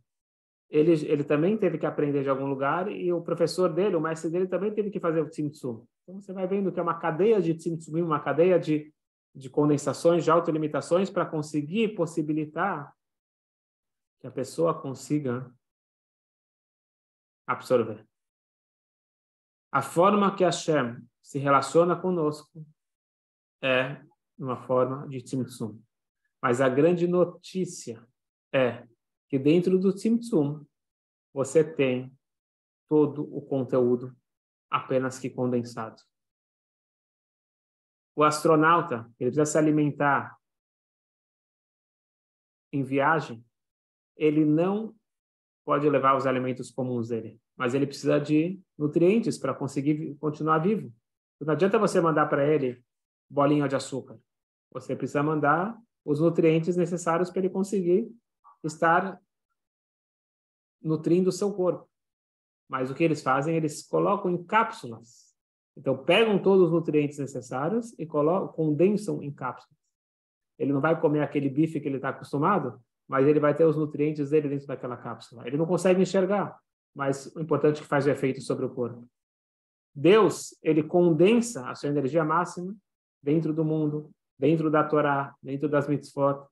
ele, 0.69 0.93
ele 1.05 1.23
também 1.23 1.57
teve 1.57 1.77
que 1.77 1.85
aprender 1.85 2.23
de 2.23 2.29
algum 2.29 2.45
lugar 2.45 2.89
e 2.89 3.11
o 3.11 3.21
professor 3.21 3.73
dele, 3.73 3.95
o 3.95 4.01
mestre 4.01 4.29
dele, 4.29 4.47
também 4.47 4.73
teve 4.73 4.89
que 4.89 4.99
fazer 4.99 5.21
o 5.21 5.29
tzimtzum. 5.29 5.85
Então, 6.03 6.21
você 6.21 6.31
vai 6.31 6.47
vendo 6.47 6.71
que 6.71 6.79
é 6.79 6.83
uma 6.83 6.97
cadeia 6.97 7.41
de 7.41 7.55
tzimtzum, 7.55 8.03
uma 8.03 8.19
cadeia 8.19 8.59
de, 8.59 8.93
de 9.35 9.49
condensações, 9.49 10.23
de 10.23 10.31
autolimitações 10.31 11.09
para 11.09 11.25
conseguir 11.25 11.95
possibilitar 11.95 12.95
que 14.19 14.27
a 14.27 14.31
pessoa 14.31 14.79
consiga 14.79 15.51
absorver. 17.47 18.05
A 19.71 19.81
forma 19.81 20.35
que 20.35 20.43
Hashem 20.43 21.01
se 21.31 21.39
relaciona 21.39 21.95
conosco 21.95 22.67
é 23.63 24.03
uma 24.37 24.67
forma 24.67 25.07
de 25.07 25.21
Tzimtzum. 25.21 25.81
Mas 26.41 26.59
a 26.59 26.67
grande 26.67 27.07
notícia 27.07 28.05
é 28.53 28.85
que 29.29 29.39
dentro 29.39 29.79
do 29.79 29.93
Tzimtzum 29.93 30.65
você 31.33 31.63
tem 31.63 32.13
todo 32.89 33.33
o 33.33 33.41
conteúdo 33.41 34.13
apenas 34.69 35.19
que 35.19 35.29
condensado. 35.29 36.01
O 38.13 38.25
astronauta, 38.25 39.09
ele 39.17 39.29
precisa 39.29 39.45
se 39.45 39.57
alimentar 39.57 40.37
em 42.73 42.83
viagem, 42.83 43.41
ele 44.17 44.43
não 44.43 44.93
pode 45.63 45.89
levar 45.89 46.17
os 46.17 46.27
alimentos 46.27 46.69
comuns 46.69 47.07
dele, 47.07 47.39
mas 47.55 47.73
ele 47.73 47.87
precisa 47.87 48.19
de 48.19 48.59
nutrientes 48.77 49.37
para 49.37 49.53
conseguir 49.53 50.13
continuar 50.15 50.59
vivo. 50.59 50.93
Não 51.45 51.53
adianta 51.53 51.79
você 51.79 51.99
mandar 51.99 52.27
para 52.27 52.45
ele 52.47 52.83
bolinha 53.29 53.67
de 53.67 53.75
açúcar. 53.75 54.19
Você 54.71 54.95
precisa 54.95 55.23
mandar 55.23 55.77
os 56.05 56.19
nutrientes 56.19 56.77
necessários 56.77 57.29
para 57.29 57.39
ele 57.39 57.49
conseguir 57.49 58.09
estar 58.63 59.19
nutrindo 60.81 61.29
o 61.29 61.33
seu 61.33 61.51
corpo. 61.53 61.89
Mas 62.69 62.89
o 62.89 62.95
que 62.95 63.03
eles 63.03 63.21
fazem? 63.21 63.55
Eles 63.55 63.85
colocam 63.85 64.31
em 64.31 64.43
cápsulas. 64.43 65.31
Então, 65.75 65.97
pegam 65.97 66.41
todos 66.41 66.67
os 66.67 66.71
nutrientes 66.71 67.17
necessários 67.17 67.97
e 67.97 68.05
colocam, 68.05 68.49
condensam 68.49 69.21
em 69.21 69.31
cápsulas. 69.31 69.77
Ele 70.59 70.71
não 70.71 70.81
vai 70.81 70.99
comer 70.99 71.21
aquele 71.21 71.49
bife 71.49 71.79
que 71.79 71.87
ele 71.87 71.95
está 71.95 72.09
acostumado, 72.09 72.79
mas 73.07 73.27
ele 73.27 73.39
vai 73.39 73.55
ter 73.55 73.65
os 73.65 73.75
nutrientes 73.75 74.29
dele 74.29 74.49
dentro 74.49 74.67
daquela 74.67 74.95
cápsula. 74.95 75.47
Ele 75.47 75.57
não 75.57 75.65
consegue 75.65 76.01
enxergar, 76.01 76.57
mas 76.93 77.33
o 77.35 77.41
importante 77.41 77.79
é 77.79 77.81
que 77.81 77.87
faz 77.87 78.05
o 78.05 78.09
efeito 78.09 78.41
sobre 78.41 78.65
o 78.65 78.69
corpo. 78.69 79.07
Deus, 79.93 80.57
ele 80.63 80.83
condensa 80.83 81.69
a 81.69 81.75
sua 81.75 81.89
energia 81.89 82.23
máxima 82.23 82.75
dentro 83.21 83.53
do 83.53 83.65
mundo, 83.65 84.11
dentro 84.37 84.71
da 84.71 84.83
Torá, 84.83 85.35
dentro 85.41 85.69
das 85.69 85.87
mitzvot. 85.87 86.47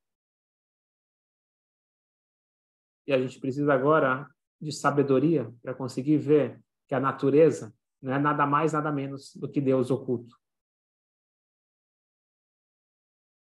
E 3.08 3.14
a 3.14 3.20
gente 3.20 3.40
precisa 3.40 3.74
agora 3.74 4.30
de 4.62 4.72
sabedoria 4.72 5.52
para 5.62 5.74
conseguir 5.74 6.18
ver 6.18 6.62
que 6.88 6.94
a 6.94 7.00
natureza 7.00 7.74
não 8.02 8.14
é 8.14 8.20
nada 8.20 8.46
mais, 8.46 8.74
nada 8.74 8.92
menos 8.92 9.36
do 9.36 9.50
que 9.50 9.62
Deus 9.62 9.90
oculto. 9.90 10.38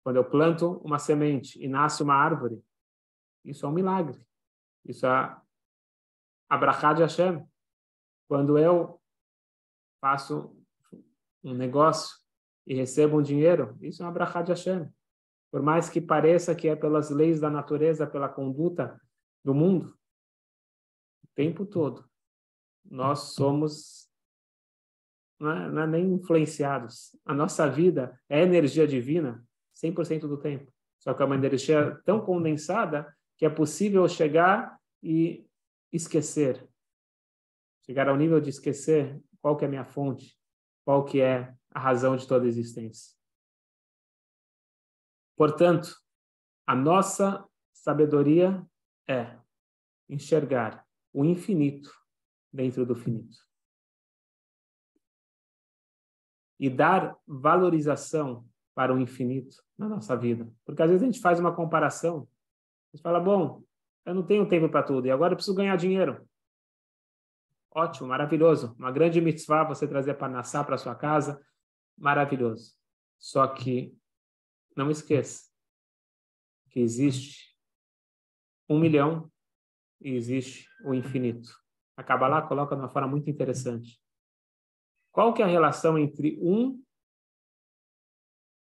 Quando 0.03 0.17
eu 0.17 0.29
planto 0.29 0.81
uma 0.83 0.99
semente 0.99 1.63
e 1.63 1.67
nasce 1.67 2.03
uma 2.03 2.15
árvore, 2.15 2.61
isso 3.43 3.65
é 3.65 3.69
um 3.69 3.73
milagre. 3.73 4.25
Isso 4.85 5.05
é 5.05 5.37
a 6.49 6.93
de 6.93 7.01
Hashem. 7.01 7.45
Quando 8.27 8.57
eu 8.57 9.01
faço 10.03 10.53
um 11.41 11.53
negócio 11.53 12.17
e 12.67 12.75
recebo 12.75 13.19
um 13.19 13.23
dinheiro, 13.23 13.77
isso 13.79 14.03
é 14.03 14.05
uma 14.05 14.11
brachá 14.11 14.41
de 14.41 14.51
Hashem. 14.51 14.91
Por 15.49 15.61
mais 15.61 15.89
que 15.89 16.01
pareça 16.01 16.53
que 16.53 16.67
é 16.67 16.75
pelas 16.75 17.09
leis 17.09 17.39
da 17.39 17.49
natureza, 17.49 18.05
pela 18.05 18.27
conduta 18.27 18.99
do 19.45 19.53
mundo, 19.53 19.97
o 21.23 21.27
tempo 21.33 21.65
todo, 21.65 22.03
nós 22.83 23.33
somos 23.33 24.11
não 25.39 25.51
é, 25.51 25.71
não 25.71 25.81
é 25.83 25.87
nem 25.87 26.13
influenciados. 26.13 27.17
A 27.25 27.33
nossa 27.33 27.69
vida 27.69 28.19
é 28.27 28.41
energia 28.41 28.85
divina 28.85 29.41
100% 29.73 30.27
do 30.27 30.37
tempo. 30.37 30.69
Só 30.99 31.13
que 31.13 31.23
é 31.23 31.25
uma 31.25 31.35
energia 31.35 32.01
tão 32.03 32.19
condensada 32.19 33.15
que 33.37 33.45
é 33.45 33.49
possível 33.49 34.07
chegar 34.09 34.77
e 35.01 35.45
esquecer. 35.93 36.67
Chegar 37.85 38.09
ao 38.09 38.17
nível 38.17 38.41
de 38.41 38.49
esquecer 38.49 39.21
qual 39.43 39.57
que 39.57 39.65
é 39.65 39.67
a 39.67 39.69
minha 39.69 39.83
fonte, 39.83 40.39
qual 40.85 41.03
que 41.03 41.19
é 41.19 41.53
a 41.69 41.79
razão 41.79 42.15
de 42.15 42.25
toda 42.25 42.45
a 42.45 42.47
existência. 42.47 43.13
Portanto, 45.35 45.93
a 46.65 46.73
nossa 46.73 47.45
sabedoria 47.73 48.65
é 49.05 49.37
enxergar 50.07 50.87
o 51.11 51.25
infinito 51.25 51.91
dentro 52.53 52.85
do 52.85 52.95
finito. 52.95 53.37
E 56.57 56.69
dar 56.69 57.17
valorização 57.27 58.47
para 58.73 58.93
o 58.93 58.99
infinito 58.99 59.61
na 59.77 59.89
nossa 59.89 60.15
vida. 60.15 60.49
Porque 60.63 60.81
às 60.81 60.89
vezes 60.89 61.03
a 61.03 61.05
gente 61.05 61.19
faz 61.19 61.37
uma 61.37 61.53
comparação, 61.53 62.29
a 62.93 62.95
gente 62.95 63.03
fala, 63.03 63.19
bom, 63.19 63.61
eu 64.05 64.15
não 64.15 64.25
tenho 64.25 64.47
tempo 64.47 64.69
para 64.69 64.83
tudo, 64.83 65.05
e 65.05 65.11
agora 65.11 65.33
eu 65.33 65.35
preciso 65.35 65.57
ganhar 65.57 65.75
dinheiro. 65.75 66.25
Ótimo, 67.75 68.09
maravilhoso. 68.09 68.75
Uma 68.77 68.91
grande 68.91 69.19
mitzvah 69.19 69.63
você 69.63 69.87
trazer 69.87 70.13
para 70.13 70.31
nascer 70.31 70.63
para 70.63 70.77
sua 70.77 70.93
casa, 70.93 71.43
maravilhoso. 71.97 72.75
Só 73.17 73.47
que 73.47 73.97
não 74.75 74.91
esqueça 74.91 75.51
que 76.69 76.79
existe 76.79 77.57
um 78.69 78.79
milhão 78.79 79.31
e 79.99 80.11
existe 80.11 80.67
o 80.85 80.93
infinito. 80.93 81.49
A 81.97 82.03
Kabbalah 82.03 82.43
coloca 82.43 82.75
de 82.75 82.81
uma 82.81 82.89
forma 82.89 83.07
muito 83.07 83.29
interessante. 83.29 83.99
Qual 85.11 85.33
que 85.33 85.41
é 85.41 85.45
a 85.45 85.47
relação 85.47 85.97
entre 85.97 86.39
um, 86.41 86.83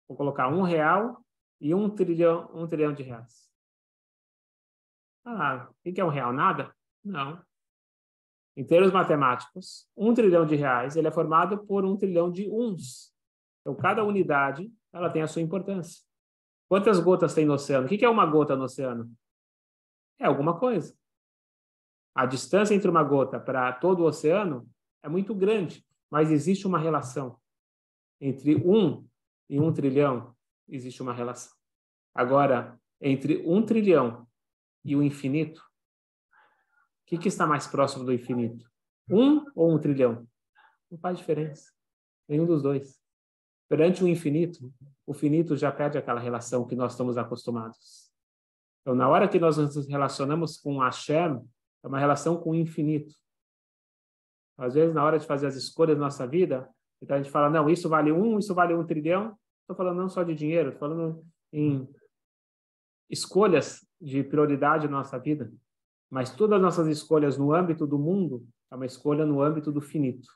vou 0.07 0.17
colocar 0.17 0.47
um 0.47 0.61
real 0.61 1.25
e 1.59 1.73
um 1.73 1.89
trilhão, 1.89 2.49
um 2.53 2.67
trilhão 2.67 2.93
de 2.93 3.03
reais? 3.03 3.49
Ah, 5.25 5.69
o 5.69 5.93
que 5.93 5.99
é 5.99 6.05
um 6.05 6.09
real? 6.09 6.33
Nada? 6.33 6.75
Não. 7.03 7.41
Em 8.55 8.65
termos 8.65 8.91
matemáticos, 8.91 9.87
um 9.95 10.13
trilhão 10.13 10.45
de 10.45 10.55
reais 10.55 10.95
ele 10.95 11.07
é 11.07 11.11
formado 11.11 11.65
por 11.65 11.85
um 11.85 11.95
trilhão 11.95 12.31
de 12.31 12.49
uns. 12.49 13.13
Então, 13.61 13.75
cada 13.75 14.03
unidade 14.03 14.71
ela 14.91 15.09
tem 15.09 15.21
a 15.21 15.27
sua 15.27 15.41
importância. 15.41 16.03
Quantas 16.67 16.99
gotas 16.99 17.33
tem 17.33 17.45
no 17.45 17.53
oceano? 17.53 17.85
O 17.85 17.89
que 17.89 18.03
é 18.03 18.09
uma 18.09 18.25
gota 18.25 18.55
no 18.55 18.63
oceano? 18.63 19.11
É 20.19 20.25
alguma 20.25 20.59
coisa. 20.59 20.95
A 22.13 22.25
distância 22.25 22.75
entre 22.75 22.89
uma 22.89 23.03
gota 23.03 23.39
para 23.39 23.71
todo 23.73 24.01
o 24.01 24.05
oceano 24.05 24.69
é 25.01 25.07
muito 25.07 25.33
grande, 25.33 25.85
mas 26.09 26.29
existe 26.29 26.67
uma 26.67 26.77
relação. 26.77 27.39
Entre 28.19 28.55
um 28.55 29.07
e 29.49 29.59
um 29.59 29.71
trilhão, 29.73 30.35
existe 30.67 31.01
uma 31.01 31.13
relação. 31.13 31.53
Agora, 32.13 32.79
entre 32.99 33.43
um 33.45 33.65
trilhão 33.65 34.27
e 34.83 34.95
o 34.95 35.01
infinito, 35.01 35.63
que, 37.11 37.17
que 37.17 37.27
está 37.27 37.45
mais 37.45 37.67
próximo 37.67 38.05
do 38.05 38.13
infinito? 38.13 38.65
Um 39.09 39.43
ou 39.53 39.73
um 39.73 39.77
trilhão? 39.77 40.25
Não 40.89 40.97
faz 40.97 41.17
diferença. 41.17 41.69
Nenhum 42.25 42.45
dos 42.45 42.63
dois. 42.63 43.01
Perante 43.67 44.01
o 44.01 44.07
infinito, 44.07 44.71
o 45.05 45.13
finito 45.13 45.57
já 45.57 45.71
perde 45.73 45.97
aquela 45.97 46.21
relação 46.21 46.65
que 46.65 46.75
nós 46.75 46.93
estamos 46.93 47.17
acostumados. 47.17 48.09
Então, 48.81 48.95
na 48.95 49.09
hora 49.09 49.27
que 49.27 49.39
nós 49.39 49.57
nos 49.57 49.87
relacionamos 49.89 50.57
com 50.57 50.79
Hashem, 50.79 51.37
é 51.83 51.87
uma 51.87 51.99
relação 51.99 52.37
com 52.37 52.51
o 52.51 52.55
infinito. 52.55 53.13
Às 54.57 54.75
vezes, 54.75 54.95
na 54.95 55.03
hora 55.03 55.19
de 55.19 55.25
fazer 55.25 55.47
as 55.47 55.55
escolhas 55.55 55.97
da 55.97 56.03
nossa 56.03 56.25
vida, 56.25 56.69
então 57.01 57.17
a 57.17 57.21
gente 57.21 57.31
fala, 57.31 57.49
não, 57.49 57.69
isso 57.69 57.89
vale 57.89 58.11
um, 58.11 58.39
isso 58.39 58.55
vale 58.55 58.73
um 58.73 58.85
trilhão. 58.85 59.37
Estou 59.61 59.75
falando 59.75 59.97
não 59.97 60.07
só 60.07 60.23
de 60.23 60.33
dinheiro, 60.33 60.69
estou 60.69 60.87
falando 60.87 61.25
em 61.51 61.89
escolhas 63.09 63.85
de 63.99 64.23
prioridade 64.23 64.87
na 64.87 64.97
nossa 64.97 65.19
vida. 65.19 65.51
Mas 66.11 66.29
todas 66.29 66.57
as 66.57 66.61
nossas 66.61 66.87
escolhas 66.87 67.37
no 67.37 67.53
âmbito 67.53 67.87
do 67.87 67.97
mundo 67.97 68.45
é 68.69 68.75
uma 68.75 68.85
escolha 68.85 69.25
no 69.25 69.41
âmbito 69.41 69.71
do 69.71 69.79
finito. 69.79 70.27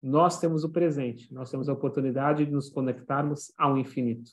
Nós 0.00 0.38
temos 0.38 0.62
o 0.62 0.70
presente, 0.70 1.32
nós 1.34 1.50
temos 1.50 1.68
a 1.68 1.72
oportunidade 1.72 2.46
de 2.46 2.52
nos 2.52 2.70
conectarmos 2.70 3.52
ao 3.58 3.76
infinito. 3.76 4.30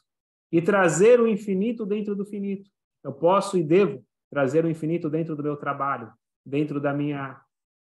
E 0.51 0.61
trazer 0.61 1.19
o 1.19 1.27
infinito 1.27 1.85
dentro 1.85 2.15
do 2.15 2.23
finito. 2.23 2.69
Eu 3.03 3.13
posso 3.13 3.57
e 3.57 3.63
devo 3.63 4.05
trazer 4.29 4.63
o 4.63 4.69
infinito 4.69 5.09
dentro 5.09 5.35
do 5.35 5.41
meu 5.41 5.57
trabalho, 5.57 6.13
dentro 6.45 6.79
da 6.79 6.93
minha 6.93 7.41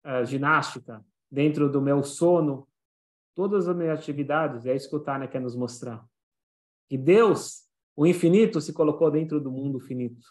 uh, 0.04 0.24
ginástica, 0.24 1.04
dentro 1.30 1.70
do 1.70 1.80
meu 1.80 2.02
sono, 2.02 2.66
todas 3.34 3.68
as 3.68 3.76
minhas 3.76 3.98
atividades, 3.98 4.66
é 4.66 4.74
isso 4.74 4.88
que 4.88 4.96
o 4.96 5.00
Tânia 5.00 5.28
quer 5.28 5.40
nos 5.40 5.54
mostrar. 5.54 6.04
Que 6.88 6.96
Deus, 6.98 7.64
o 7.96 8.06
infinito, 8.06 8.60
se 8.60 8.72
colocou 8.72 9.10
dentro 9.10 9.40
do 9.40 9.50
mundo 9.50 9.78
finito. 9.78 10.26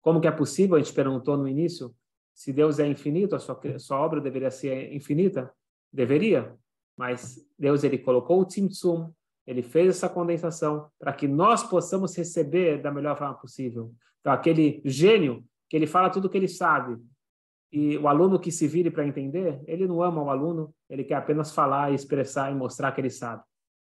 Como 0.00 0.20
que 0.20 0.28
é 0.28 0.30
possível? 0.30 0.76
A 0.76 0.80
gente 0.80 0.92
perguntou 0.92 1.36
no 1.36 1.48
início, 1.48 1.94
se 2.34 2.52
Deus 2.52 2.78
é 2.78 2.86
infinito, 2.86 3.36
a 3.36 3.38
sua, 3.38 3.58
a 3.74 3.78
sua 3.78 4.00
obra 4.00 4.20
deveria 4.20 4.50
ser 4.50 4.92
infinita? 4.92 5.52
Deveria, 5.92 6.54
mas 6.96 7.38
Deus 7.58 7.84
ele 7.84 7.98
colocou 7.98 8.40
o 8.40 8.44
Tzimtzum, 8.44 9.12
ele 9.46 9.62
fez 9.62 9.88
essa 9.88 10.08
condensação 10.08 10.88
para 10.98 11.12
que 11.12 11.28
nós 11.28 11.62
possamos 11.62 12.16
receber 12.16 12.80
da 12.82 12.90
melhor 12.90 13.16
forma 13.16 13.34
possível. 13.34 13.92
Então, 14.20 14.32
aquele 14.32 14.82
gênio 14.84 15.44
que 15.68 15.76
ele 15.76 15.86
fala 15.86 16.10
tudo 16.10 16.26
o 16.26 16.30
que 16.30 16.38
ele 16.38 16.48
sabe, 16.48 16.98
e 17.70 17.98
o 17.98 18.06
aluno 18.06 18.38
que 18.38 18.52
se 18.52 18.68
vire 18.68 18.90
para 18.90 19.06
entender, 19.06 19.60
ele 19.66 19.86
não 19.86 20.02
ama 20.02 20.22
o 20.22 20.30
aluno, 20.30 20.72
ele 20.88 21.02
quer 21.02 21.16
apenas 21.16 21.52
falar, 21.52 21.92
expressar 21.92 22.50
e 22.52 22.54
mostrar 22.54 22.92
que 22.92 23.00
ele 23.00 23.10
sabe. 23.10 23.42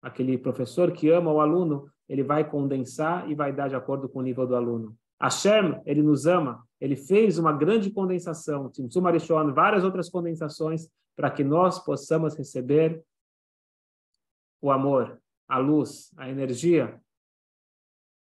Aquele 0.02 0.36
professor 0.36 0.92
que 0.92 1.10
ama 1.10 1.32
o 1.32 1.40
aluno, 1.40 1.90
ele 2.08 2.22
vai 2.22 2.48
condensar 2.48 3.28
e 3.30 3.34
vai 3.34 3.52
dar 3.52 3.68
de 3.68 3.74
acordo 3.74 4.08
com 4.08 4.18
o 4.18 4.22
nível 4.22 4.46
do 4.46 4.54
aluno. 4.54 4.94
Hashem, 5.20 5.80
ele 5.84 6.02
nos 6.02 6.26
ama, 6.26 6.66
ele 6.80 6.96
fez 6.96 7.38
uma 7.38 7.52
grande 7.52 7.90
condensação, 7.90 8.70
Tzimtzum 8.70 9.06
Arishon, 9.06 9.52
várias 9.52 9.84
outras 9.84 10.08
condensações, 10.08 10.88
para 11.14 11.30
que 11.30 11.44
nós 11.44 11.78
possamos 11.78 12.36
receber 12.36 13.04
o 14.62 14.70
amor, 14.70 15.20
a 15.46 15.58
luz, 15.58 16.12
a 16.16 16.28
energia, 16.28 17.00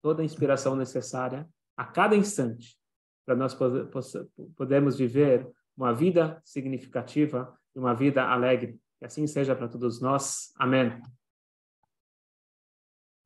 toda 0.02 0.22
a 0.22 0.26
inspiração 0.26 0.76
necessária 0.76 1.48
a 1.76 1.86
cada 1.86 2.16
instante 2.16 2.78
para 3.26 3.36
nós 3.36 3.56
podermos 4.56 4.98
viver 4.98 5.48
uma 5.76 5.94
vida 5.94 6.42
significativa 6.44 7.56
e 7.76 7.80
uma 7.80 7.94
vida 7.94 8.24
alegre. 8.24 8.80
Que 8.98 9.06
assim 9.06 9.28
seja 9.28 9.56
para 9.56 9.68
todos 9.68 10.02
nós. 10.02 10.52
Amém. 10.58 11.00